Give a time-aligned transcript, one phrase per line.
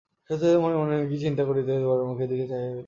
[0.29, 2.79] সুচরিতা মনে মনে কী চিন্তা করিতে করিতে গোরার মুরে দিকে চাহিয়া রহিল।